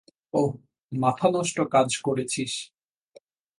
[0.33, 0.51] ওহ,
[0.91, 2.53] মাথানষ্ট কাজ করেছিস।